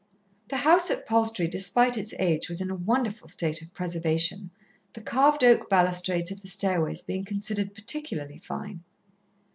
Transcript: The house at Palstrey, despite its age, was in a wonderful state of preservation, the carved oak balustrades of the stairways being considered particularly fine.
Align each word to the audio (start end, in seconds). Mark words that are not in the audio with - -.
The 0.47 0.57
house 0.57 0.89
at 0.89 1.05
Palstrey, 1.05 1.47
despite 1.47 1.95
its 1.95 2.15
age, 2.17 2.49
was 2.49 2.59
in 2.59 2.71
a 2.71 2.75
wonderful 2.75 3.27
state 3.27 3.61
of 3.61 3.71
preservation, 3.71 4.49
the 4.93 5.01
carved 5.01 5.43
oak 5.43 5.69
balustrades 5.69 6.31
of 6.31 6.41
the 6.41 6.47
stairways 6.47 7.03
being 7.03 7.23
considered 7.23 7.75
particularly 7.75 8.39
fine. 8.39 8.83